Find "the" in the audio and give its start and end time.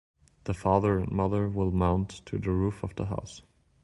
0.45-0.55, 2.39-2.49, 2.95-3.05